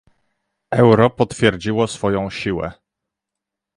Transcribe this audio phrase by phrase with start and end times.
[0.71, 2.71] Euro potwierdziło swoją siłę